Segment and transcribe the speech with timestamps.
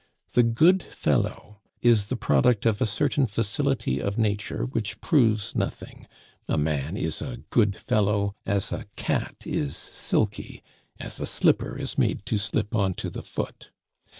[0.33, 6.07] The "good fellow" is the product of a certain facility of nature which proves nothing.
[6.47, 10.63] A man is a good fellow, as a cat is silky,
[10.99, 13.69] as a slipper is made to slip on to the foot.